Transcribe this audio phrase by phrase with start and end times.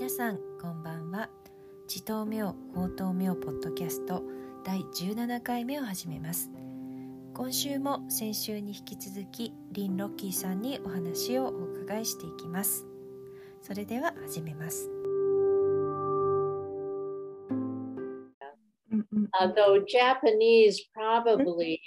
[0.00, 1.28] 皆さんこんばんは
[1.86, 4.22] 地頭明法頭明ポッドキャスト
[4.64, 6.50] 第17回目を始めます
[7.34, 11.50] 今週も先週に引き続きリン・ロッキーさんにお話をお
[11.82, 12.86] 伺いしていきます
[13.60, 14.88] それでは始めます
[19.38, 21.78] Although Japanese probably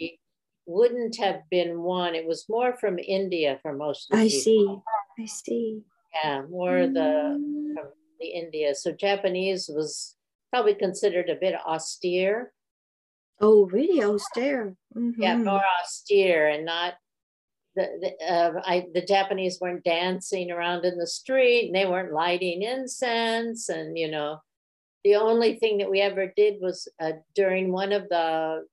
[0.68, 4.84] wouldn't have been one, it was more from India for most of the I people.
[5.18, 5.24] see.
[5.24, 5.82] I see.
[6.24, 6.94] Yeah, more Mm.
[6.94, 7.53] the
[8.28, 8.76] India.
[8.76, 10.16] So Japanese was
[10.52, 12.54] probably considered a bit austere.
[13.42, 14.76] Oh, really austere.
[15.18, 15.46] Yeah, Mhm.
[15.46, 16.96] more austere and not
[17.76, 22.14] the the, uh, I, the Japanese weren't dancing around in the street and they weren't
[22.14, 24.40] lighting incense and you know
[25.04, 28.66] the only thing that we ever did was uh, during one of the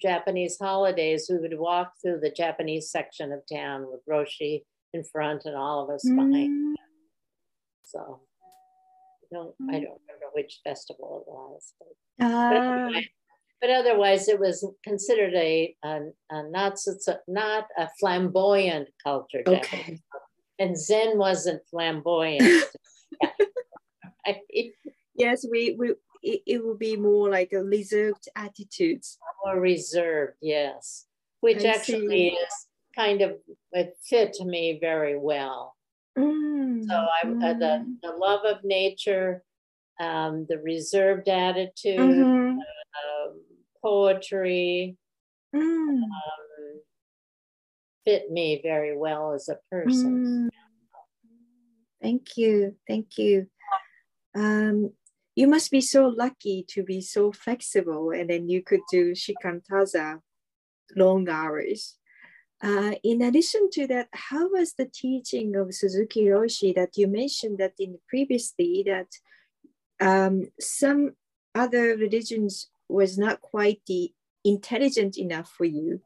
[0.00, 5.44] Japanese holidays we would walk through the Japanese section of town with Roshi in front
[5.44, 6.74] and all of us behind.
[6.74, 6.74] Mm.
[7.84, 8.31] So I
[9.32, 9.72] don't I mm-hmm.
[9.72, 11.88] don't remember which festival it was, but,
[12.18, 12.86] but, ah.
[12.86, 13.04] otherwise,
[13.60, 16.78] but otherwise it was considered a, a, a not
[17.28, 19.42] not a flamboyant culture.
[19.46, 20.00] Okay.
[20.58, 22.64] and Zen wasn't flamboyant.
[25.14, 25.90] Yes, we we
[26.22, 29.18] it, it will be more like a reserved attitudes.
[29.44, 31.06] More reserved, yes,
[31.40, 32.28] which I actually see.
[32.28, 32.66] is
[32.96, 33.32] kind of
[33.72, 35.76] it fit to me very well.
[36.18, 36.84] Mm.
[36.86, 38.00] So I uh, the Mm.
[38.02, 39.42] the love of nature,
[40.00, 42.58] um, the reserved attitude, Mhm.
[42.58, 43.44] um,
[43.80, 44.96] poetry,
[45.54, 46.02] Mm.
[46.04, 46.80] um,
[48.04, 50.20] fit me very well as a person.
[50.20, 50.48] Mm.
[52.00, 52.76] Thank you.
[52.86, 53.48] Thank you.
[54.34, 54.92] Um,
[55.36, 60.20] you must be so lucky to be so flexible and then you could do shikantaza
[60.96, 61.98] long hours.
[62.62, 67.58] Uh, in addition to that, how was the teaching of Suzuki Roshi that you mentioned
[67.58, 69.08] that in previously that
[70.00, 71.16] um, some
[71.56, 74.12] other religions was not quite the
[74.44, 76.00] intelligent enough for you?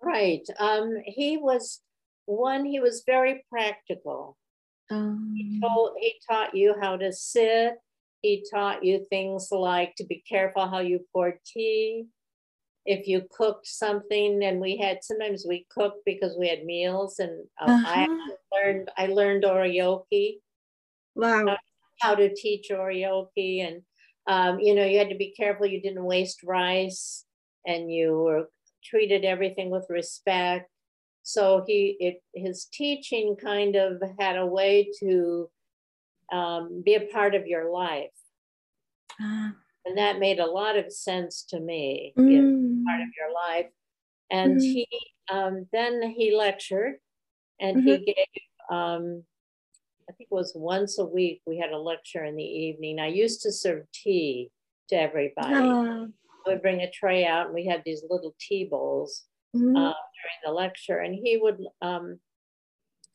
[0.00, 0.46] Right.
[0.60, 1.80] Um, he was
[2.26, 2.64] one.
[2.64, 4.36] He was very practical.
[4.88, 5.96] Um, He told.
[5.98, 7.74] He taught you how to sit.
[8.22, 12.06] He taught you things like to be careful how you pour tea.
[12.86, 17.48] If you cooked something, and we had sometimes we cooked because we had meals, and
[17.60, 18.04] uh, I Uh-huh.
[18.04, 18.90] actually learned.
[18.96, 20.40] I learned oryoki.
[21.14, 21.56] wow.
[22.00, 23.82] how to teach oryoki and
[24.26, 27.24] um, you know you had to be careful you didn't waste rice
[27.66, 28.50] and you were
[28.84, 30.70] treated everything with respect
[31.22, 35.50] so he it his teaching kind of had a way to
[36.32, 38.10] um, be a part of your life
[39.18, 42.65] Ah, and that made a lot of sense to me you know, mm.
[42.86, 43.70] Part of your life
[44.30, 44.60] and Mhm.
[44.60, 44.88] he
[45.30, 46.94] um, then he lectured
[47.60, 49.24] and he gave um,
[50.08, 53.06] i think it was once a week we had a lecture in the evening i
[53.08, 54.50] used to serve tea
[54.88, 56.06] to everybody Ah,
[56.46, 59.24] i would bring a tray out and we had these little tea bowls
[59.54, 59.76] mm.
[59.76, 62.20] uh, during the lecture and he would um,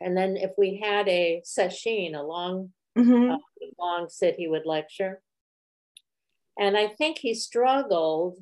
[0.02, 3.32] and then if we had a session a long Mhm.
[3.34, 3.38] uh,
[3.80, 5.22] long sit he would lecture
[6.60, 8.38] and i think he struggled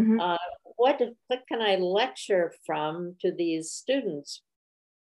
[0.00, 0.20] Mhm.
[0.20, 0.38] uh,
[0.76, 4.42] what what can i lecture from to these students?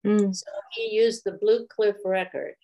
[0.07, 0.35] Mm.
[0.35, 2.55] so he used the blue cliff record.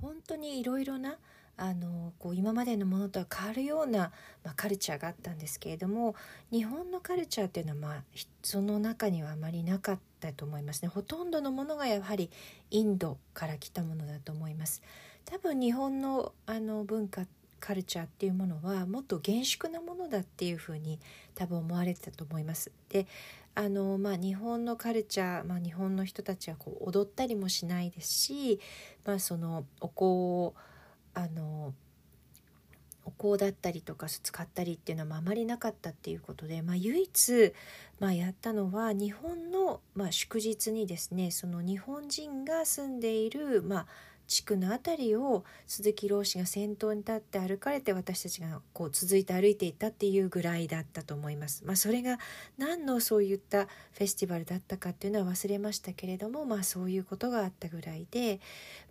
[0.00, 1.18] 本当にいろいろな
[1.56, 4.12] あのこう今までのものとは変わるような、
[4.44, 6.14] まあ、カルチャーがあったんですけれども
[6.52, 10.88] 日本のカルチャーっていうのは、まあ、ひその中にはあまりなかったと思いますね。
[10.88, 12.30] ほとんどのものがやはり
[12.70, 14.82] インドから来たものだと思います。
[15.24, 17.26] 多分日本のあの文化
[17.60, 20.98] カルチャーっていうものはもっと厳粛なものだっていうふうに
[21.34, 22.70] 多分思われてたと思います。
[22.88, 23.06] で
[23.54, 28.60] あのまあ日本のカルチャー、まあ、日本の人たちはこう踊ったりもしないですし
[29.08, 30.54] まあ、そのお香を
[31.14, 31.72] あの
[33.06, 37.54] お香だったりとか使ったりっていうのはあまりなかったっていうことで、まあ、唯一、
[38.00, 43.86] まあ、やったのは日本の、まあ、祝日にですねその日本人が住んでいる、まあ、
[44.28, 51.64] 地区の辺りを鈴木老師が先頭に立って歩かれて私たちがこう続いて歩いていったっていうぐらいだったと思います。
[51.64, 52.18] まあ、それが
[52.58, 58.40] 何のそういったフェスティバルだったかっていうのは忘れましたけれども、まあ、そういうことがあったぐらいで、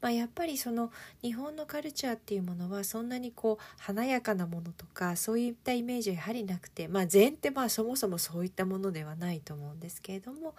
[0.02, 0.92] まあ、やっぱりその
[1.22, 10.56] 日本のカルチャーっていうものはそんなにこう華やかなものとかそういったイメージはやはりなくて、まあ、禅ってまあそもそもそういったものではないと思うんですけれども、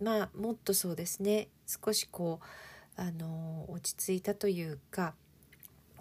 [0.00, 2.46] まあ、もっとそうですね少しこう
[2.96, 5.14] あの落ち着いたというか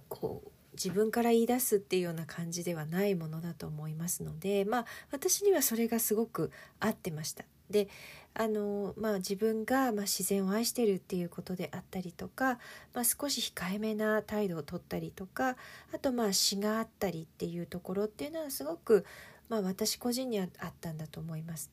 [0.10, 7.46] こう自分から言い出すっていうような感じではないものだと思いますのでまあ私にはそれがすごく合ってました。
[7.70, 7.88] で
[8.36, 12.58] あの、まあ、自分が、まあ、自然を愛してるっていうことであったりとか、
[12.94, 15.56] まあ、少し控えめな態度をとったりとか
[15.94, 19.06] あとまあ詩があったりっていうところっていうのはすごく、
[19.50, 21.72] まあ、私個人にはあったんだと思います。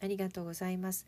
[0.00, 1.06] ありがとうございます。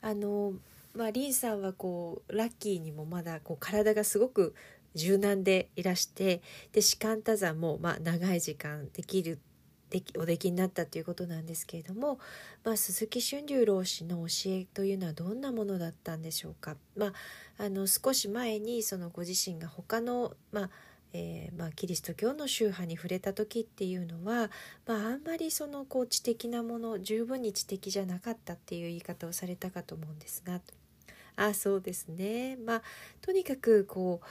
[0.00, 0.54] あの
[0.94, 4.54] まあ、リンさんはこうラッキーにもまだこう体がすごく
[4.94, 6.42] 柔軟でいらして
[6.72, 9.38] で士官多山もまあ長い時間できる
[9.88, 12.18] できおできになったということなんですけれども、
[12.64, 16.76] まあ、鈴木春龍老師の教えというのはどんなものだったんでしょうか？
[16.96, 17.12] まあ、
[17.58, 20.70] あの少し前にそのご自身が他の、まあ
[21.12, 24.50] えー、まあ、キリスト教の宗派に触れた時っていうのは、
[24.86, 30.62] まあ、あんまりそのこう知的なもの十分に知的じゃなかったっていう言い方をされたかと思うんですが
[31.36, 32.82] あそうですねまあ
[33.20, 34.26] とにかくこう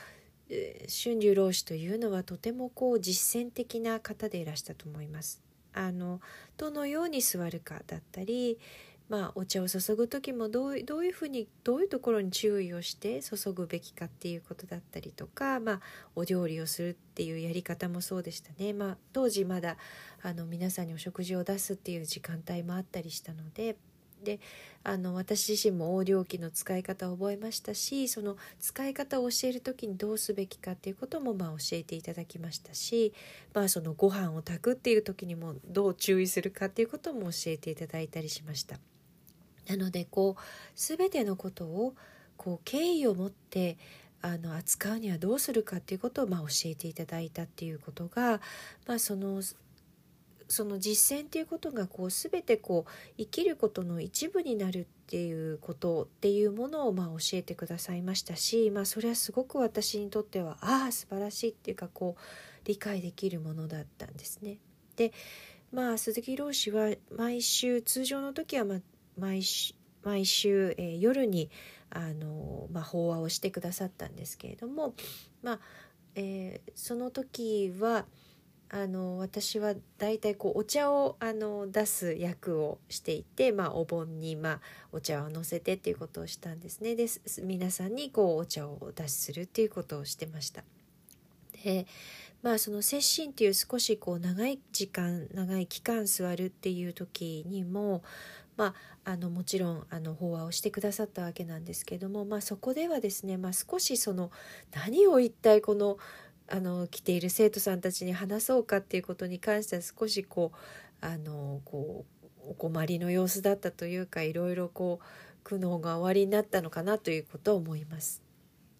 [0.87, 5.41] 春秋老師というのはとてもこう実践的な方でいらしたと思います。
[5.73, 6.19] あの
[6.57, 8.59] どのように座るかだったり、
[9.07, 15.81] まあ、お茶を注ぐ時もどうどういうふうにどういうところに注意をして注ぐべきかっていうことだったりとか、まあ、
[16.15, 19.77] お料理をするっていうやり方もそうでしたね、まあ、当時まだ
[20.21, 23.77] あの皆さんにお食事を出すっていう時間帯もあったりしたので
[24.23, 24.39] で
[24.83, 33.13] あの私自身も横領器の使い方を覚えましたしその使い方を教える時にどうすべきかっていうこともまあ教えていただきましたし、
[33.53, 38.77] まあ、そのご飯を炊くっていう時にもどう注意するかっていうことも教えていただいたりしました。
[39.67, 40.41] なのでこう
[40.75, 41.93] 全てのことを
[42.35, 43.77] こう敬意を持って
[44.21, 48.41] あの扱うにはどうするかっていうことをまあ教えていただいたっていうことが、
[48.87, 49.41] まあ、その
[50.51, 62.21] その実践っていうことがこう全てこう生きることの一部になるっていうことっていうものをまあ教えてくださいましたし、まあ、それはすごく私にとってはああ素晴らしいっていうかこう
[62.65, 64.57] 理解できるものだったんですね。
[64.95, 65.11] で
[65.71, 68.77] まあ鈴木老師は毎週通常の時は、まあ、
[69.17, 71.49] 毎週毎週、えー、夜に
[71.89, 74.95] あの、まあ、法話をしてくださったんですけれども、
[75.43, 75.59] まあ
[76.15, 78.05] えー、その時は
[78.73, 84.59] あの私は大体こうお茶をあの出す役をしていて、まあ、お盆に、まあ、
[84.93, 87.05] お茶を乗せてっていうことをしたんですねで
[87.43, 90.63] 皆さんにこうお茶をお出しするっていうことをしてました。
[91.63, 91.85] で
[92.41, 98.01] まあその接心っていう少しこう長い時間長い期間座るっていう時にも
[98.57, 98.75] ま
[99.05, 104.29] あ、あのもちろんあの法話をしてくださったわけなんですけども、まあ、そこではですね、まあ、少しその
[104.71, 105.97] 何を一体この
[106.51, 112.05] あの来ている生徒さんたちに話そうかっていうことに関しては少しこうあのこ
[112.45, 115.05] うお困りの様子だったというかいろいろこう
[115.43, 118.21] 苦悩が終わりになったのかなということを思います。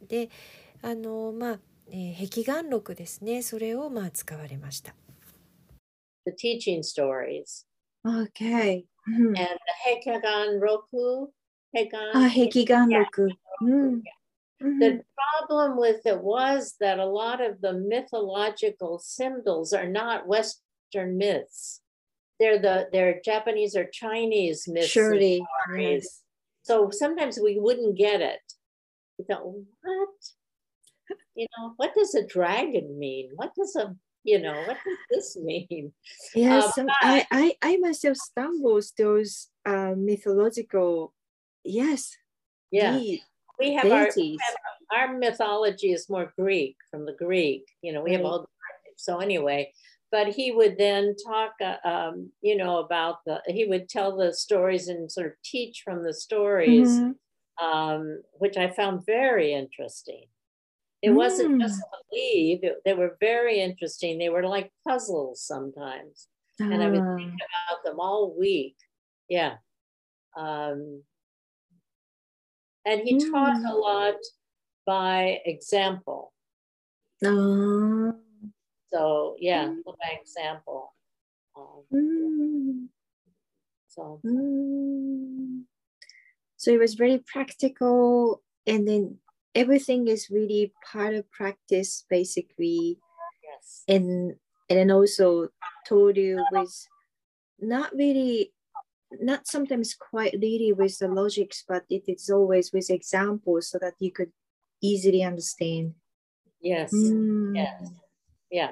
[0.08, 0.30] で
[0.82, 1.60] あのまあ、
[1.90, 4.94] えー、壁眼録ですねそれをまあ使われました。
[6.26, 7.66] The teaching stories.
[8.06, 8.86] Okay.
[9.08, 11.30] And the Hekigan Roku.
[11.74, 13.30] Hegan, ah, Hekigan Roku.
[13.62, 14.02] Mm.
[14.62, 14.80] Mm-hmm.
[14.80, 21.18] The problem with it was that a lot of the mythological symbols are not Western
[21.18, 21.82] myths.
[22.40, 24.88] They're the they're Japanese or Chinese myths.
[24.88, 25.44] Surely.
[25.76, 26.22] Yes.
[26.64, 28.42] So sometimes we wouldn't get it.
[29.18, 30.10] We thought, what?
[31.36, 33.32] You know, what does a dragon mean?
[33.36, 35.92] What does a you know, what does this mean?
[36.36, 41.14] Yes, uh, I, I I myself stumbles those uh, mythological
[41.64, 42.16] yes.
[42.70, 43.00] Yeah
[43.62, 44.10] we have, our,
[44.92, 47.66] our, mythology is more Greek from the Greek.
[47.82, 48.18] You know, we right.
[48.18, 48.50] have all.
[48.98, 49.72] So anyway,
[50.12, 53.42] but he would then talk, uh, um, you know, about the.
[53.48, 57.66] He would tell the stories and sort of teach from the stories, mm-hmm.
[57.66, 60.26] um, which I found very interesting.
[61.02, 61.16] It mm.
[61.16, 64.18] wasn't just believe; it, they were very interesting.
[64.18, 66.28] They were like puzzles sometimes,
[66.62, 66.66] uh.
[66.66, 67.74] and I would think ah.
[67.76, 68.76] about them all week.
[69.30, 69.56] Yeah.
[70.38, 71.04] Um,
[72.86, 73.32] and he mm.
[73.32, 74.16] taught a lot
[74.86, 76.34] by example.
[77.24, 78.12] Uh,
[78.92, 79.84] so yeah, mm.
[79.86, 80.94] by example.
[81.56, 82.88] Um, mm.
[83.88, 84.20] So.
[84.26, 85.64] Mm.
[86.58, 89.18] So it was very practical, and then
[89.56, 93.00] everything is really part of practice, basically.
[93.44, 93.84] Yes.
[93.88, 94.36] And
[94.70, 95.50] and then also
[95.88, 96.88] told you with
[97.60, 98.54] not really
[99.20, 103.94] not sometimes quite literally with the logics, but it is always with examples so that
[104.00, 104.32] you could
[104.82, 105.96] easily understand.
[106.62, 106.94] Yes.
[106.94, 107.56] Mm.
[107.56, 107.92] Yes.
[108.50, 108.72] Yeah.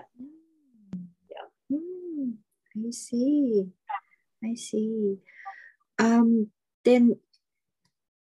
[1.30, 1.78] Yeah.
[1.78, 2.34] Mm.
[2.78, 3.68] I see.
[4.44, 5.18] I see.
[5.98, 6.48] Um,
[6.86, 7.18] then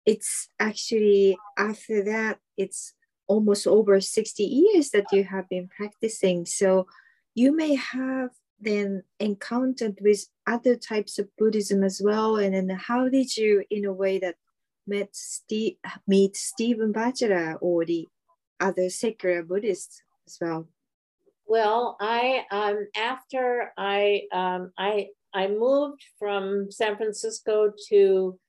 [0.05, 2.93] it's actually after that, it's
[3.27, 6.45] almost over 60 years that you have been practicing.
[6.45, 6.87] So
[7.33, 12.37] you may have then encountered with other types of Buddhism as well?
[12.37, 14.37] And then how did you, in a way, that
[14.87, 18.07] met Steve, meet Stephen Batchelor or the
[18.59, 20.67] other secular Buddhists as well?
[21.45, 28.39] Well, I um, after I um, I I moved from San Francisco to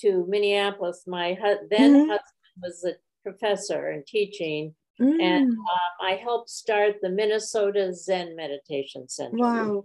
[0.00, 1.04] to Minneapolis.
[1.06, 2.08] My hu- then Mhm.
[2.08, 2.22] husband
[2.62, 9.08] was a professor and teaching, Mm, and um, I helped start the Minnesota Zen Meditation
[9.08, 9.36] Center.
[9.36, 9.84] wow.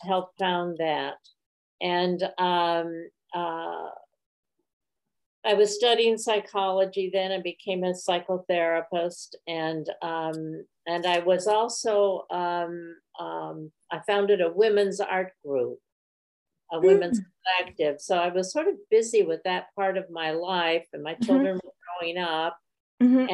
[0.00, 1.14] helped found that.
[1.80, 3.90] And um, uh,
[5.44, 9.36] I was studying psychology then and became a psychotherapist.
[9.46, 15.78] And um, and I was also um, um, I founded a women's art group,
[16.72, 17.20] a women's
[17.60, 18.00] collective.
[18.00, 21.60] So I was sort of busy with that part of my life, and my children
[21.62, 22.58] were growing up
[23.00, 23.28] Mhm,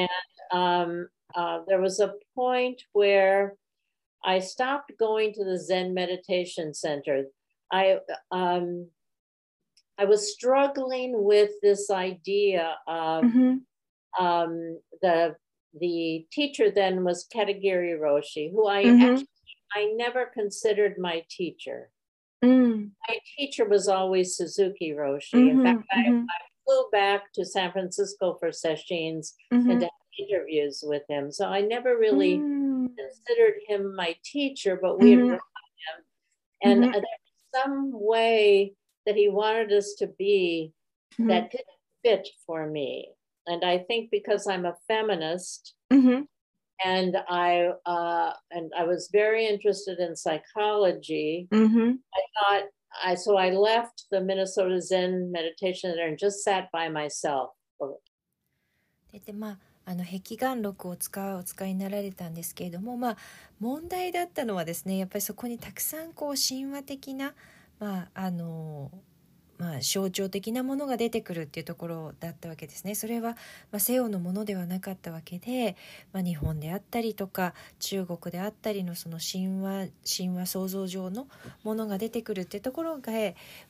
[0.53, 3.57] um, uh, there was a point where
[4.25, 7.25] I stopped going to the Zen meditation center.
[7.73, 7.99] I
[8.31, 8.89] um,
[9.99, 13.61] I was struggling with this idea of mhm,
[14.19, 15.37] um, the
[15.81, 19.01] the teacher then was Katagiri Roshi, who I Mhm.
[19.03, 19.29] actually
[19.75, 21.91] I never considered my teacher.
[22.45, 25.33] mm, My teacher was always Suzuki Roshi.
[25.51, 26.27] In mhm, fact, I mhm,
[26.65, 31.32] flew back to San Francisco for sessions and mhm, to interviews with him.
[31.32, 35.30] So I never really mm, considered him my teacher, but we had Mhm.
[35.30, 36.06] worked on him.
[36.62, 36.90] And Mhm.
[36.90, 38.76] uh, there was some way
[39.06, 40.74] that he wanted us to be
[41.18, 41.68] mhm, that didn't
[42.04, 43.14] fit for me.
[43.48, 46.28] And I think because I'm a feminist mhm,
[46.86, 52.64] and I uh, and I was very interested in psychology, mhm, I thought
[53.04, 57.52] I so I left the Minnesota Zen Meditation Center and just sat by myself.
[59.12, 63.17] ででまあ あの壁眼録を使うお使いになられたんですけれどもまあ
[63.61, 67.35] 問題だったのはですねやっぱりそこにたくさんこう神話的な
[67.79, 68.91] まああの
[69.59, 72.95] まあ象徴的なものが出てくるっていうところだったわけですね。
[72.95, 73.33] それは、
[73.71, 75.77] まあ、西洋のものではなかったわけで、
[76.13, 81.29] まあ、日本であったりとか中国であったりのその神話神話創造上の
[81.63, 83.13] ものが出てくるっていうところが、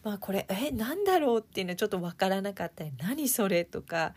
[0.03, 4.15] まあ、これえ何だろうっていうのはちょっとわからなかったり何それとか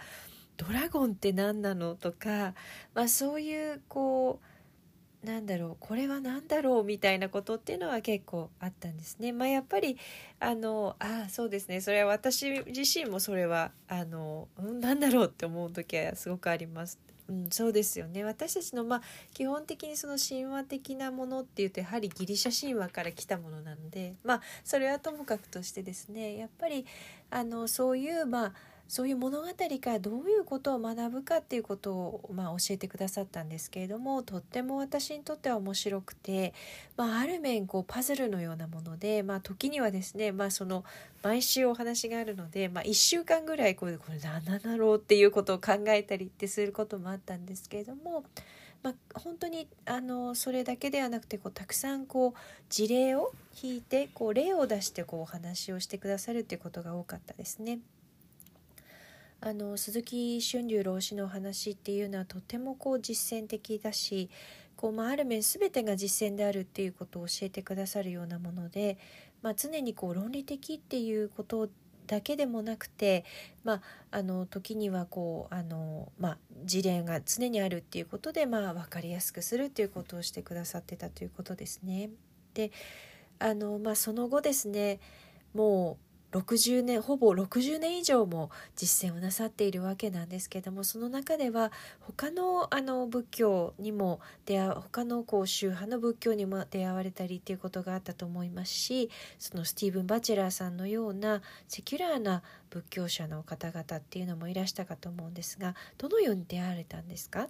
[0.57, 2.53] ドラゴンって何なのとか、
[2.93, 9.31] まあ、そういうこうなんだろうこれは何だろうみたいなことっていうのは結構あったんですね。
[9.31, 9.97] まあ、やっぱり
[10.39, 16.99] あのあそうですねそれは私自身もそれはあの、うん、何だろうって思う時はすごくあります。
[17.29, 19.01] うん、そうですよね私たちの、まあ、
[19.33, 26.85] 基本的にその神話的なものっていうとやはりギリシャ神話から来たものなので、まあ、それはともかくとしてですねやっぱり
[27.29, 28.53] あのそういうまあ
[28.87, 36.53] そういう物語からどういうことを学ぶかっていうことを、まあ、教えてくださったんですけれどもとっても私にとっては面白くて、
[36.95, 40.85] まあ、ある面こうパズルのようなもので、まあ、時にはですね、まあ、その
[41.21, 48.23] 毎週お話があるので、まあ、1週間ぐらいこれこれ何なんだろうっていうことを考えたりってすることもあったんですけれども。
[48.83, 52.39] まあ、本当にあのそれだけではなくてこうたくさんこう
[52.69, 57.79] 事例を引いてこう例を出してこうお話をしてくださるっていうことが多かったですね。
[59.47, 64.29] あの鈴木春龍老師の話っていうのはとてもこう実践的だし
[64.75, 68.97] こう、まあ、ある面全てが実践であるっていうことを教えてくださるようなもので、
[69.41, 71.69] まあ、常にこう論理的っていうこと
[72.07, 73.23] だけでもなくて、
[73.63, 82.09] まあ、あの時にはこうあの、まあ、事例が常にあるっていうことで、まあ、分かりやすくするっていうことをしてくださってたということですね。
[82.53, 82.71] で
[83.39, 84.99] あの、まあ、その後ですね
[85.53, 107.47] もう60年ほぼ60年以上も実践をなさっているわけなんですけどもその中では他のあの仏教にも出会他のこう宗派の仏教にも出会われたりっていうことがあったと思いますしそのスティーブン・バチェラーさんのようなセキュラーな仏教者の方々っていうのもいらしたかと思うんですがどのように出会われたんですか？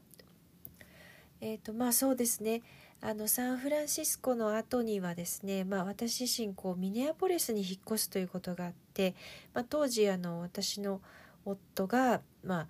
[1.42, 2.62] えーとまあそうですね。
[3.00, 9.16] あのサンフランシスコの後にはですね、まあ、私自身こうミネアポリスに引っ越すということがあって、
[9.54, 11.02] まあ、当時あの私の
[11.46, 12.68] 夫が、まあ、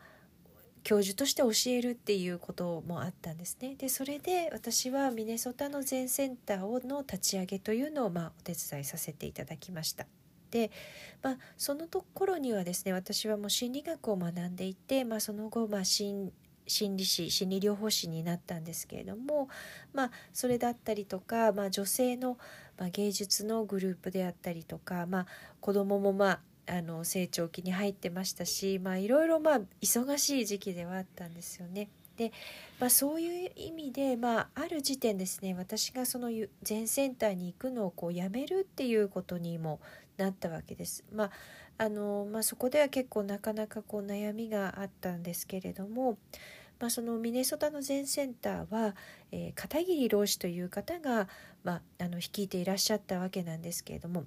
[0.84, 3.75] 教授として教えるっていうこともあったんですね。
[3.75, 10.07] でそれで私はミネソタの全センターの立ち上げというのを、まあ、お手伝いさせていただきました。
[10.51, 10.72] で、
[11.22, 16.31] まあ、そのところにはですね私はもう心理学を学んでいて、まあ、その後、まあ、心
[16.67, 19.50] 心理師心理療法士になったんですけれども、
[19.93, 22.38] まあ、それだったりとか、まあ、女性の、
[22.77, 25.25] まあ、芸術のグループであったりとか、まあ、
[25.62, 31.89] 子供もまああの成長期に入ってましたし、まあ、いろいろまあ忙しい時期ではあったんですよね。
[32.17, 32.33] で、
[32.79, 36.29] まあ、そういう意味で、まあ、ある時点ですね私がその
[36.63, 39.79] 全センターに行くのをこうやめるっていうことにも
[40.17, 41.05] なったわけです。
[41.13, 41.31] まあ
[41.79, 46.17] あのまあ、そこでは結構なかなかこう悩みがあったんですけれども、
[46.79, 48.96] まあ、そのミネソタの全センターは、
[49.31, 51.27] えー、片桐老師という方が、
[51.63, 54.25] まあ、あの率いていらっしゃったわけなんですけれども、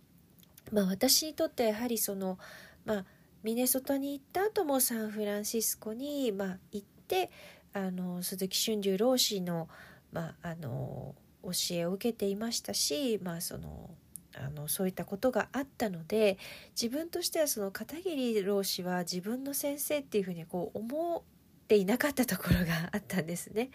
[0.73, 2.39] まあ、私にとってやはりその、
[2.85, 3.05] まあ、
[3.43, 7.31] ミネソタに行った後もサンフランシスコに、まあ、行って
[7.73, 9.69] あの鈴木春秋老師の,、
[10.13, 11.15] まあ、あの
[11.45, 13.91] 教えを受けていましたし、まあ、その
[14.37, 16.39] あのそういったことがあったので
[16.81, 21.25] 自分としてはその片桐老師は自分の先生っていうふうにこう思
[21.71, 23.71] ていなかったところがあったんですね。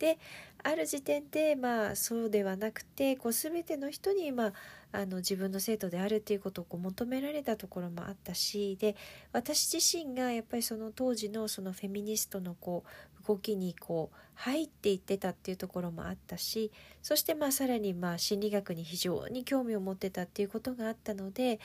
[0.00, 0.18] で
[0.64, 4.52] ある時点でまあそうではなくてこう全ての人にまあ
[4.90, 8.96] あの自分の生徒であるっていうことをこう求められたところもあったしで
[9.32, 12.82] 私自身がやっぱりその当時のそのフェミニストのこ
[13.22, 21.60] う動きにこう入っていってたっていうところもあったしそしてまあさらにまあ心理学に非常に興味を持ってたっていうことがあったので、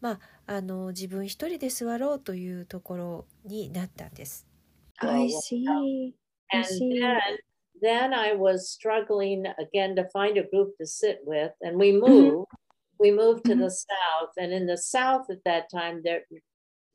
[0.00, 4.47] まあ、あの自分一人で座ろうというところになったんです。
[5.00, 6.14] I see.
[6.52, 7.02] I see.
[7.80, 12.46] then I was struggling again to find a group to sit with, and we moved.
[12.98, 16.22] We moved to the south, and in the south at that time, there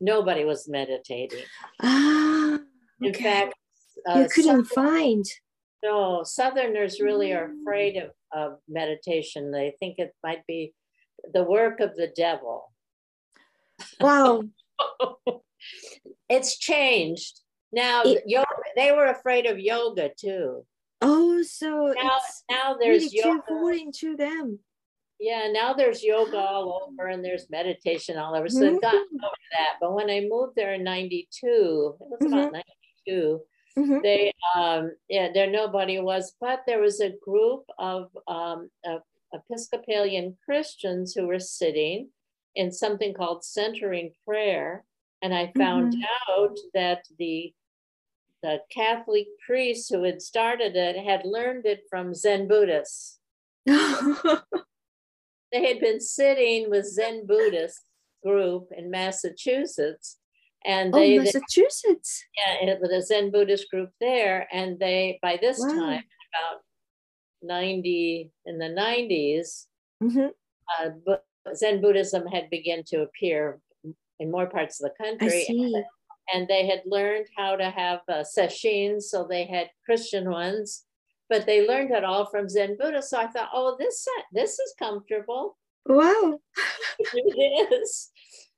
[0.01, 1.45] nobody was meditating.
[1.81, 2.59] Ah,
[3.01, 3.53] in fact,
[4.07, 5.25] uh, you couldn't find.
[5.83, 9.51] No, Southerners really are afraid of, of meditation.
[9.51, 10.73] They think it might be
[11.33, 12.71] the work of the devil.
[13.99, 14.43] Wow.
[16.29, 17.41] it's changed.
[17.73, 20.65] Now, it, yoga, they were afraid of yoga too.
[21.01, 23.41] Oh, so now, now there's really yoga.
[23.47, 24.59] foreign to them.
[25.19, 28.47] Yeah, now there's yoga all over and there's meditation all over.
[28.47, 28.73] So mm-hmm.
[28.73, 29.77] they've gotten over that.
[29.81, 32.33] But when I moved there in 92, it was mm-hmm.
[32.33, 32.53] about
[33.07, 33.41] 92,
[33.77, 33.97] mm-hmm.
[34.03, 38.97] they, um, yeah, there nobody was, but there was a group of um, uh,
[39.33, 42.09] Episcopalian Christians who were sitting
[42.55, 44.83] in something called centering prayer.
[45.21, 46.41] And I found mm-hmm.
[46.41, 47.53] out that the
[48.43, 53.19] the Catholic priests who had started it had learned it from Zen Buddhists.
[53.65, 53.75] they
[55.53, 57.81] had been sitting with Zen Buddhist
[58.23, 60.17] group in Massachusetts.
[60.65, 62.25] And oh, they, oh, Massachusetts.
[62.37, 64.47] They, yeah, with a Zen Buddhist group there.
[64.51, 65.69] And they, by this wow.
[65.69, 66.03] time,
[66.33, 66.61] about
[67.41, 69.65] 90, in the 90s,
[70.03, 70.27] mm-hmm.
[71.09, 71.15] uh,
[71.55, 73.59] Zen Buddhism had begun to appear
[74.19, 75.83] in more parts of the country and
[76.47, 78.23] they had learned how to have uh,
[79.09, 80.85] so they had Christian ones,
[81.29, 83.01] but they learned it all from Zen Buddha.
[83.01, 85.57] So I thought, oh, this this is comfortable.
[85.85, 86.39] Wow,
[86.99, 88.11] it is.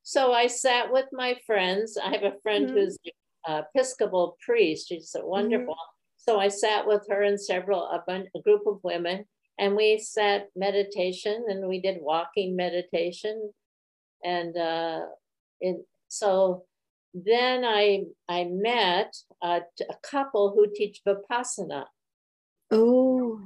[0.04, 1.98] So I sat with my friends.
[1.98, 2.78] I have a friend mm-hmm.
[2.78, 2.98] who's
[3.48, 4.90] an Episcopal priest.
[4.90, 5.74] She's wonderful.
[5.74, 5.96] Mm-hmm.
[6.18, 9.26] So I sat with her and several a, a group of women,
[9.58, 13.52] and we sat meditation, and we did walking meditation,
[14.24, 15.02] and uh,
[15.62, 16.66] in, so
[17.16, 21.86] then I I met a, a couple who teach vipassana.
[22.72, 23.40] Oh.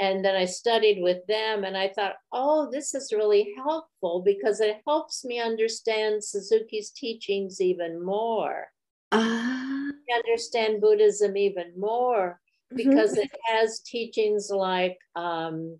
[0.00, 4.60] And then I studied with them, and I thought, oh, this is really helpful because
[4.60, 8.68] it helps me understand Suzuki's teachings even more.
[9.10, 12.40] Uh, understand Buddhism even more
[12.72, 12.76] mm-hmm.
[12.76, 13.22] because mm-hmm.
[13.22, 15.78] it has teachings like um,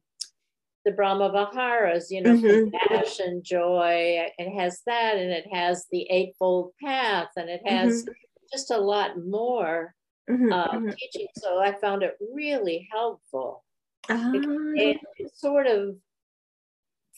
[0.88, 2.70] the Brahma Viharas, you know, mm-hmm.
[2.70, 4.26] compassion, joy.
[4.38, 8.12] It has that, and it has the Eightfold Path, and it has mm-hmm.
[8.50, 9.94] just a lot more
[10.30, 10.50] mm-hmm.
[10.50, 11.26] uh, teaching.
[11.36, 13.64] So I found it really helpful.
[14.08, 15.96] Ah, it, it sort of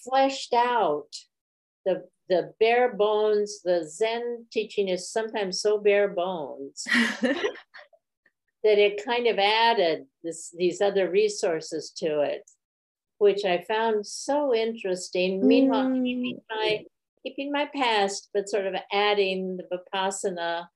[0.02, 1.14] fleshed out
[1.87, 3.61] the the bare bones.
[3.62, 6.85] The Zen teaching is sometimes so bare bones.
[8.62, 12.42] that it kind of added this, these other resources to it
[13.19, 15.41] which I found so interesting.
[15.41, 15.43] Mm.
[15.43, 16.85] Meanwhile, keeping my
[17.23, 20.67] keeping my past, but sort of adding the vipassana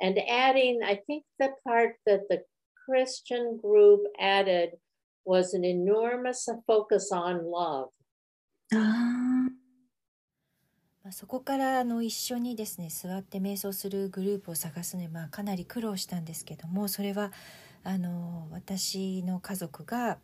[0.00, 2.42] and adding, I think the part that the
[2.86, 4.70] Christian group added
[5.24, 7.90] was an enormous focus on love.
[11.02, 17.32] まあ、そこからあの一緒にですね座って瞑想するグループを探すのに、まあ、かなり苦労したんですけどもそれは
[17.82, 20.18] あの私の家族が、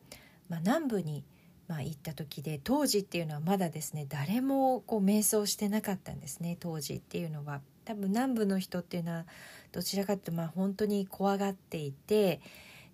[0.50, 1.24] まあ、南部に
[1.71, 7.61] まあ、行った時で当時っていうのはまだですね誰もこう瞑想してなかったんですね当時っていうのは。
[7.83, 9.25] 多分南部の人っていうのは
[9.71, 12.39] どちらかというとまあ本当に怖がっていて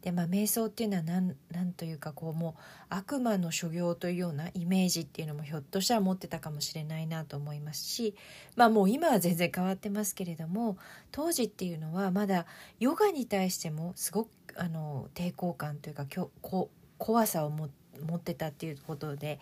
[0.02, 8.16] で、まあ、瞑想っていうのは何何というかこうもう悪魔の所業というようなイメージっていうのもひょっとしたら持ってたかもしれないなと思いますし
[8.56, 10.78] まあもう今は全然変わってますけれども
[11.12, 12.46] 当時っていうのはまだ
[12.80, 19.40] ヨガに対してもすごくあの抵抗感というかきょこ怖さを持って持ってたっていうことで、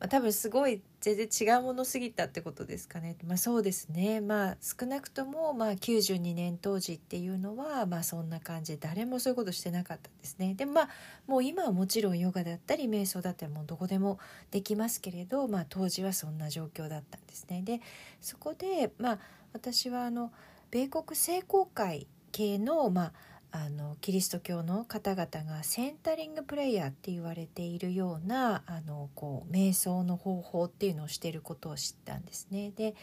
[0.00, 3.16] まあ、多分すごい全然違うものすぎたってことですかね。
[3.26, 4.20] まあ、そうですね。
[4.20, 10.54] まあ少なくともまあ92年当時っていうのはまあそんな感じで誰もそういうことしてなかったんですね。
[10.54, 10.88] でまあ
[11.26, 14.18] もう今はもちろんヨガだったり瞑想だったりもうどこでも
[14.50, 17.62] できますけれど、まあ、当時はそんな状況だったんですね。
[17.62, 17.80] で
[18.20, 19.18] そこでまあ
[19.52, 20.32] 私はあの
[20.70, 23.12] 米国聖公会系のまあ
[23.50, 32.72] あのキリスト教の方々がセンタリングプレイヤーって言われているようなあのこう瞑想の方法っていうのをしていることを知ったんですね。
[32.76, 32.94] で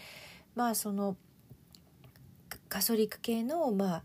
[0.54, 1.18] まあその
[2.70, 4.04] カソリック系の,、まあ、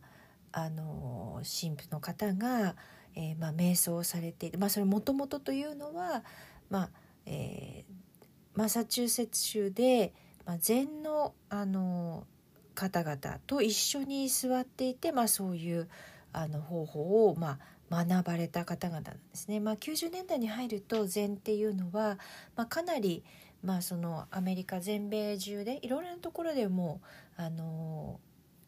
[0.52, 2.74] あの神父の方が、
[3.14, 6.24] えー、まあ、瞑想をされている、まあ、それもともとというのは、
[6.68, 6.90] まあ
[7.26, 10.12] えー、マサチューセッツ州で、
[10.46, 12.26] まあ、禅のあの
[12.74, 15.88] 方々と一緒に座っていて、まあ、そういう
[16.32, 17.58] あの方法を、ま
[17.90, 19.60] あ、学ばれた方々なんですね。
[19.60, 22.18] まあ、90年代に入ると禅っていうのは、
[22.56, 23.24] まあ、かなり、
[23.62, 27.00] まあ、そのアメリカ全米中でいろいろなところでも
[27.36, 28.20] あの、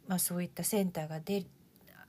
[0.09, 1.47] まあ、そういったセンターが出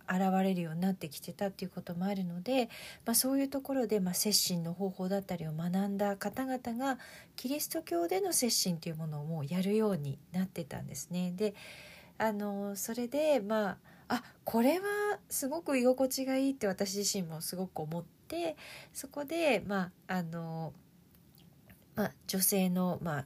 [0.09, 2.69] 現れるようになってきてたっていうこともあるので、
[3.05, 6.99] まあ、そういうところで、まあ、接心の方法だったりを学んだ方々が
[7.35, 11.31] キリスト教での接心というものをもうやるようになってたんですね。
[11.35, 11.53] で
[12.17, 14.85] あのそれでまああこれは
[15.29, 18.55] すごく居心地がいいって私自身もすごく思って
[18.93, 20.73] そこでまああの、
[21.95, 23.25] まあ、女性のまあ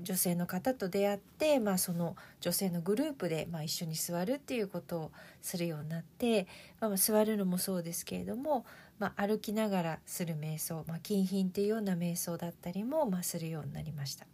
[0.00, 5.12] 女性の方と出会って、まあ、その女性のグループで、まあ、一緒に座るっていうことを
[5.42, 6.46] するようになって、
[6.80, 8.64] まあ、座るのもそうですけれども、
[8.98, 14.26] まあ、歩きながらする瞑想、まあ、金品っていうような瞑想だったりも、まあ、するようになりました。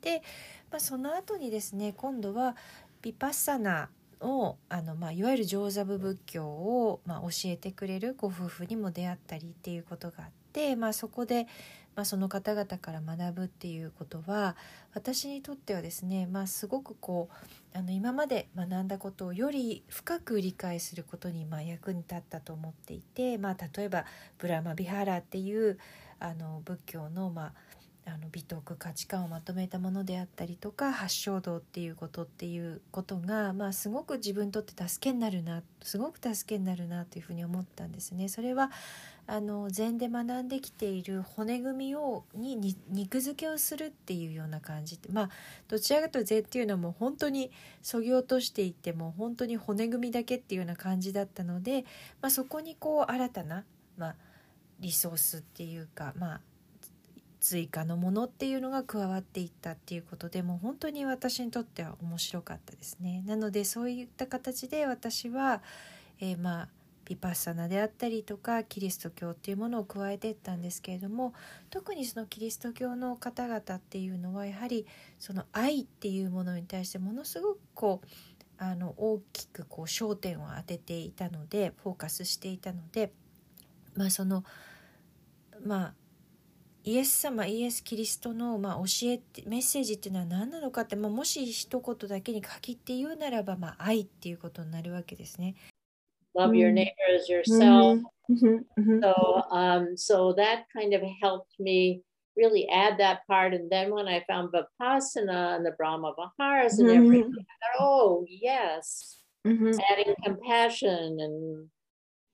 [0.00, 0.22] で、
[0.70, 2.56] まあ、その後にですね今度は
[3.02, 3.88] ビパッサナ
[4.22, 11.46] をあの、まあ、いわゆる上座部仏教を、まあ、教えてくれるご夫婦にも出会ったりっていうことがあって、まあ、そこで、
[11.94, 14.56] まあ、その方々から学ぶっていうことは
[14.94, 24.04] 私にとってはですね、まあ、すごくこうあの今まで学んだことをより深く理解することにまあ役に立ったと思っていて、まあ、例えば
[24.38, 25.78] ブラマビハラっていう
[26.18, 27.52] あの仏教のまあ
[28.04, 38.28] あの美徳価値観をまとめたものであったりとか八正道っていうことっていうことが、まあ、すごく自分にとって助けになるなすごく助けになるなというふうに思ったんですね。
[38.28, 38.70] それは
[39.28, 45.30] あの禅で学んできている骨組みをに肉付けをするっていうような感じまあ
[45.68, 51.84] どちらかというと禅っていうのはもう本当にそぎ落としていっても本当に骨組みだけっていうような感じだったので、
[52.20, 53.64] まあ、そこにこう新たな、
[53.96, 54.16] まあ、
[54.80, 56.40] リソースっていうかまあ
[57.42, 63.24] 追加のものっていうのが加わっていったっていうことでもう本当に私にとっては面白かったですね。
[63.26, 65.60] なのでそういった形で私は、
[66.20, 66.68] えー、まあ
[67.04, 71.34] ピパッサナであったりとかキリスト教っていうものを加えていったんですけれども
[71.68, 74.86] 特にそのキリスト教の方々っていうのはやはり
[75.18, 78.06] その愛っていうものに対してものすごくこう
[78.56, 83.12] あの大きくこう焦点を当てていたのでフォーカスしていたので
[83.96, 84.44] まあその
[85.66, 85.94] まあ
[86.84, 95.54] イエス様イエス・キリストの、まあ、教えってメッセージっていうのは何なのかって、まあ、もし一言だけに限って言うならば、まあ、愛っていうことになるわけですね。
[96.34, 98.00] Love your neighbor as yourself.
[99.00, 102.00] so, um, so that kind of helped me
[102.36, 103.54] really add that part.
[103.54, 108.24] And then when I found Vipassana and the Brahma Viharas and everything, I thought, oh,
[108.28, 111.68] yes, adding compassion and,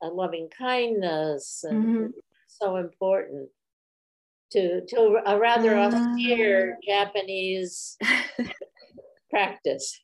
[0.01, 2.15] and loving kindness and
[2.47, 3.49] so important.
[4.53, 7.97] To to a rather uh, austere Japanese
[9.31, 10.03] practice.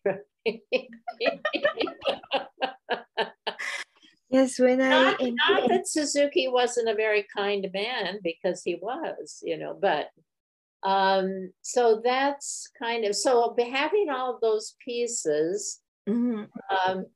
[4.30, 9.40] yes, when not, I not that Suzuki wasn't a very kind man because he was,
[9.42, 10.08] you know, but
[10.82, 16.44] um, so that's kind of so having all those pieces mm-hmm.
[16.86, 17.06] um,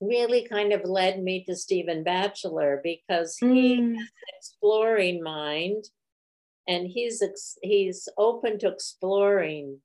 [0.00, 3.94] really kind of led me to Stephen Batchelor because he mm.
[3.94, 5.84] has an exploring mind
[6.68, 9.80] and he's ex- he's open to exploring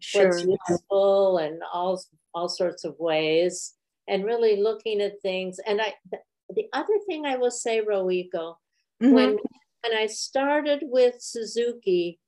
[0.00, 0.28] sure.
[0.28, 2.02] what's useful and all
[2.34, 3.74] all sorts of ways
[4.08, 5.92] and really looking at things and i
[6.50, 8.54] the other thing i will say roiko
[9.02, 9.12] mm-hmm.
[9.12, 9.30] when
[9.82, 12.18] when i started with suzuki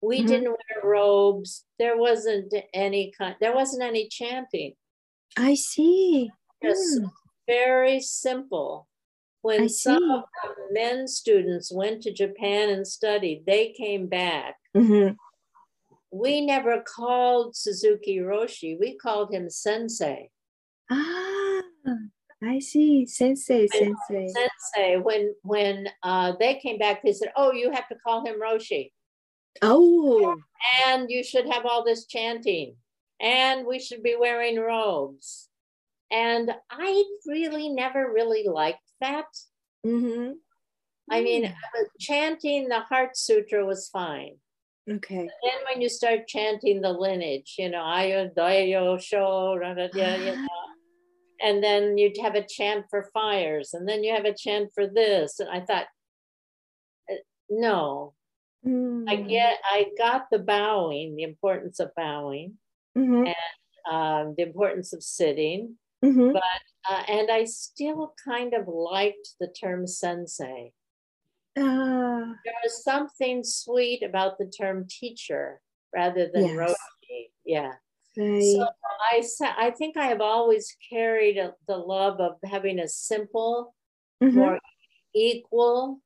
[0.00, 0.26] we mm-hmm.
[0.26, 4.72] didn't wear robes there wasn't any kind there wasn't any chanting
[5.36, 6.30] i see
[6.62, 7.10] just mm.
[7.46, 8.86] very simple
[9.42, 14.56] when some of the men students went to Japan and studied, they came back.
[14.76, 15.14] Mm-hmm.
[16.10, 20.30] We never called Suzuki Roshi, we called him sensei.
[20.90, 21.62] Ah.
[22.44, 23.06] I see.
[23.06, 24.28] Sensei, sensei.
[24.28, 28.40] Sensei, when when uh, they came back, they said, "Oh, you have to call him
[28.40, 28.90] Roshi,
[29.62, 30.36] Oh,
[30.84, 32.76] and you should have all this chanting,
[33.20, 35.48] and we should be wearing robes."
[36.10, 39.26] And I really never really liked that.
[39.86, 40.32] mm-hmm.
[41.10, 41.52] I mean, uh,
[42.00, 44.36] chanting the Heart Sutra was fine.
[44.90, 45.28] okay.
[45.28, 50.14] Then when you start chanting the lineage, you know, Ayo Dayo Sho, ra, ra, ya,
[50.26, 50.48] you know,
[51.42, 54.86] and then you'd have a chant for fires, and then you have a chant for
[54.86, 55.40] this.
[55.40, 55.86] And I thought,
[57.10, 57.16] uh,
[57.50, 58.14] no,
[58.64, 59.28] I Mm.
[59.28, 62.58] get, I got the bowing, the importance of bowing,
[62.96, 63.34] Mhm,
[63.90, 66.34] um, the importance of sitting, mhm.
[66.34, 70.72] uh, and I still kind of liked the term sensei.
[71.56, 75.60] Ah, There was something sweet about the term teacher
[75.94, 76.56] rather than Yes.
[76.58, 77.30] Roshi.
[77.44, 77.72] Yeah.
[78.16, 78.42] right.
[78.42, 78.66] So
[79.12, 79.22] I
[79.58, 83.74] I think I have always carried a, the love of having a simple,
[84.22, 84.58] Mhm, more
[85.14, 86.00] equal,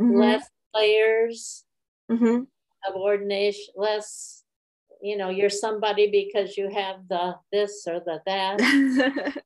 [0.00, 1.64] mhm, less layers
[2.10, 2.46] mhm.
[2.88, 4.39] of ordination, less,
[5.02, 8.58] you know, you're somebody because you have the this or the that,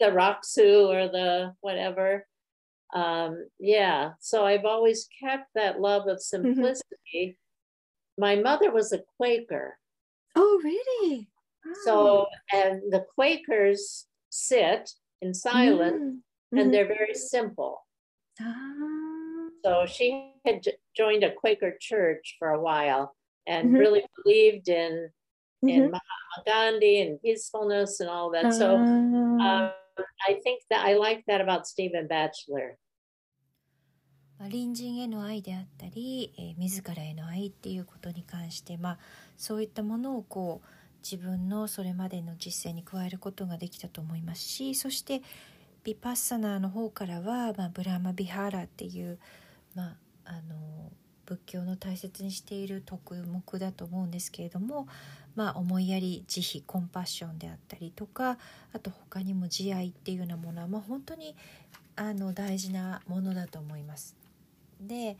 [0.00, 2.26] the Raksu or the whatever.
[2.94, 4.12] Um, yeah.
[4.20, 7.38] So I've always kept that love of simplicity.
[8.18, 9.78] My mother was a Quaker.
[10.36, 11.28] oh, really?
[11.66, 11.70] Ah.
[11.84, 16.20] So, and the Quakers sit in silence
[16.54, 16.72] Mm, and mhm.
[16.72, 17.86] they're very simple.
[18.40, 20.60] Ah, So she had
[20.94, 23.14] joined a Quaker church for a while
[23.46, 23.78] and Mhm.
[23.78, 25.10] really believed in
[25.62, 25.90] in mhm.
[25.90, 28.52] Mahatma Gandhi and peacefulness and all that.
[28.52, 28.76] So
[29.40, 32.78] Ah, um, I think that I like that about Stephen Batchelor.
[34.38, 38.98] まあ、隣人への愛であったり、えー自らへの愛っていうことに関して、まあ、
[39.36, 40.66] そういったものをこう
[41.02, 45.22] 自分のそれまでの実践に加えることができたと思いますしそして
[45.84, 49.18] ビパッサナーの方からは、まあ、ブラーマ・ビハーラっていう、
[49.74, 50.90] まあ、あの
[51.26, 54.86] 仏教の大切にしている徳目だと思うんですけれども、
[55.34, 58.38] まあ、思いやり慈悲コンパッションであったりとか
[58.72, 61.34] あと他にも慈愛っていうようなものは、まあ、本当に
[61.96, 64.16] あの大事なものだと思います。
[64.80, 65.16] で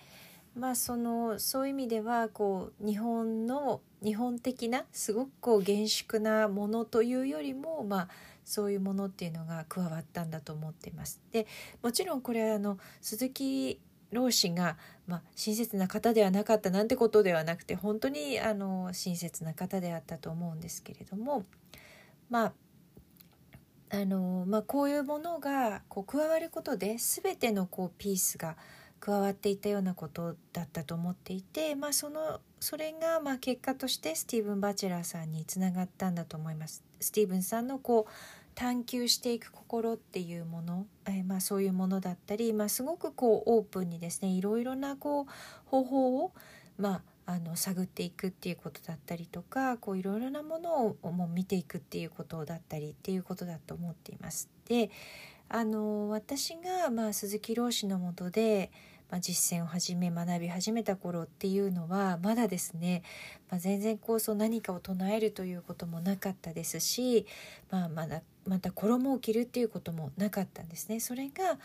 [0.55, 8.09] まあそのそういう意味ではこう日本の日本的なすごくこう厳粛なものというよりもまあ
[8.45, 11.21] そういうものっていうのが加わったんだと思っています。
[11.31, 11.47] で
[11.83, 13.81] もちろんこれはあの鈴木
[14.13, 21.45] 老子が、まあ、親切な方ではなかったなんてことではなくて本当にあの親切な方であったと思うんですけれども
[22.31, 22.53] まあ
[23.95, 28.57] あのまあ、こういうものがこう加わることで全てのこうピースが
[29.01, 36.83] 加わっていたようなことだったと思っていて、まあ、そのそれがま結果としてスティーブン・バチェラーさんにつながったんだと思います。
[37.01, 38.13] スティーブンさんのこう
[38.55, 45.27] 探求していく心っていうもの、えーまあ、そういうものだったり、まあ、すごくこうオープンにですねいろいろなこう
[45.67, 46.33] 方法を、
[46.79, 54.49] まあ、あの探っていくっていうことだったりとかこういろいろなものをもう見ていくっていうことだったりっていうことだと思っています。
[54.69, 54.91] で
[55.49, 58.71] あの私が、まあ、鈴木老師のもとで、
[59.13, 63.03] まあ、実践を始め学び始めた頃っていうのはまだですね、
[63.51, 67.27] まあ、全然こうそう何かを唱えるということもなかったですし、
[67.71, 70.99] まあ、まだまた衣を着るっていうこともなかったんですね。
[70.99, 71.59] それが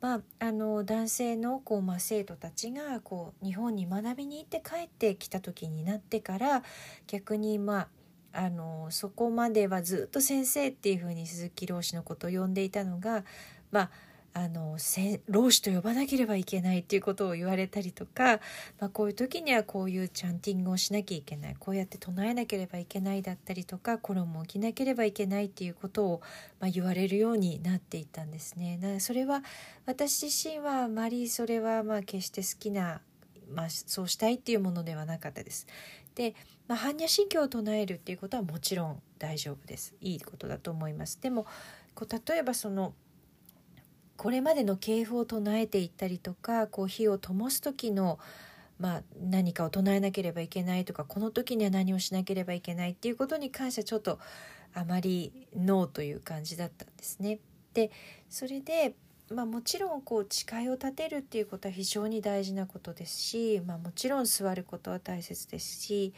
[0.00, 6.64] まあ、あの男性のこう、まあ、生徒たちがこう日本に学びに行って帰ってきた時になってから
[7.06, 7.88] 逆にまあ
[8.32, 13.24] あのそこまではずっと先生っていうふうに鈴木老師のことを呼んでいたのが
[13.70, 13.90] まあ
[14.34, 18.40] あのせ老師と呼ばなければいけないっていうことを言われたりとか、
[18.80, 26.22] まあ、こういう時にはこういうチャンティングをしなきゃいけないこうやって唱えなければいけないだったりとか衣を着なければいけないっていうことを、
[26.60, 28.78] まあ、言われるようになっていったんですね。
[28.80, 29.42] だからそれは
[29.84, 33.02] 私自身はあまりそれはまあ決して好きな、
[33.52, 35.66] まあ、そうしたいっていうものではなかったです。
[36.14, 36.34] で、
[36.68, 41.20] まあ、般若心経を唱えるっていうことはもちろん大丈夫ですいいことだと思います。
[41.20, 41.46] でも
[41.94, 42.94] こう例えばその
[44.16, 48.18] これまでの系譜を唱えていったりとかこう火を灯す時の、
[48.78, 54.18] まあ、何かを唱えなければいけないとかこの時には何をしなければいけないっていうことに関してはちょっと
[54.74, 57.38] あまりノーという感じだったんですね。
[57.74, 57.90] で
[58.28, 58.94] それで、
[59.30, 66.12] まあ、もちろんこう誓いを立てるっていうことは非常に大事なことですし、まあ、もちろん座ることは大切ですし、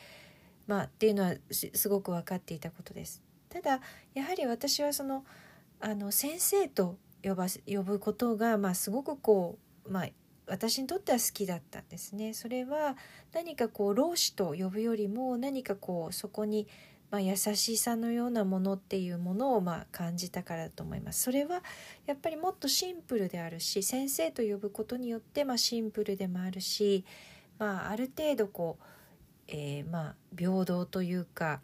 [0.66, 3.22] まあ、っていうのはすすごく分かっていたことです。
[3.48, 3.80] ただ
[4.14, 5.24] やはり私はその
[5.80, 10.08] あの先生と呼ば呼ぶことが、まあ、すごくこう、まあ、
[10.46, 12.34] 私にとっては好きだったんですね。
[12.34, 12.96] それは
[13.32, 16.68] 何かこう老師と呼ぶよりも何かこうそこに、
[17.10, 21.22] まあ、優しさのようなものっていうものをまあ感じたからだと思います。
[21.22, 21.62] それは
[22.04, 27.06] やっぱりもっとシンプルであるし先生と呼ぶことによってまあシンプルでもあるし、
[27.58, 28.84] まあ、ある程度こう、
[29.48, 31.62] えー、まあ平等というか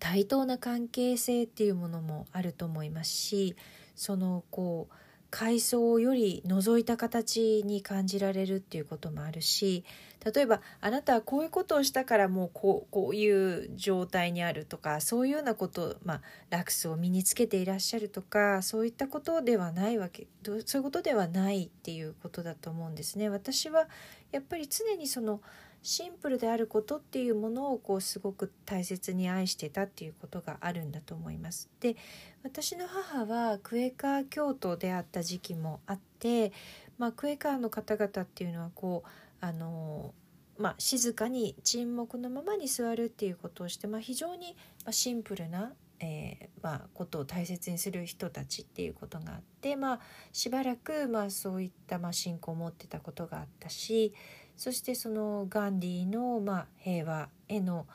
[0.00, 3.56] 対等な関係性っていうものもあると思いますし
[3.96, 4.94] そのこう
[5.30, 9.84] 階層より覗いた形に感じられるっていうこともあるし
[10.24, 20.26] 例えばあなたはこういうことをしたからもうこうこういう状態にあるとかそういうようなことまあラクスを身につけていらっしゃるとかそういったことではないわけ
[20.64, 23.28] そういうことではないっていうことだと思うんですね。
[23.28, 23.88] 私は
[24.32, 25.40] やっぱり常にその
[25.86, 31.70] シンプルであることっていうものをこうすごく大切に愛してたっていうことがあるんだと思います。
[31.78, 31.94] で
[32.42, 36.50] 私の母はクエカー教徒であった時期もあって、
[36.98, 39.08] まあ、クエカーの方々っていうのはこう
[39.40, 40.12] あの
[40.58, 44.56] まあ、静かに沈黙のままに座るっていうことをして、まあ、非常に
[44.90, 50.00] シンプルな、えー、まあ、ことを大切にする人たちっていうことがあって、まあ、
[50.32, 54.14] しばらく、まあ、そういった、まあ、信仰を持ってたことがあったし
[54.56, 57.86] そしてそのガンディの、まあ、平和への、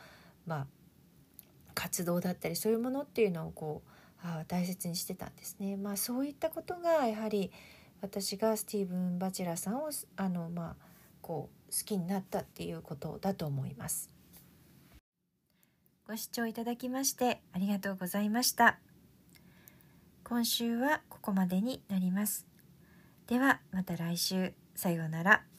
[0.45, 0.67] まあ、
[1.73, 3.89] 活動だったりそういうものっていうのをこう
[4.23, 5.77] あ大切にしてたんですね。
[5.77, 7.51] まあ、そういったことがやはり
[8.01, 10.85] 私がスティーブン・バチェラーさんをあの、まあ、
[11.21, 14.09] こう好きになったっていうことだと思います。
[16.07, 18.79] ご視聴いただきましてありがとうございました。
[20.23, 22.45] 今週はここまでになります。
[23.27, 24.53] ではまた来週。
[24.75, 25.50] さようなら。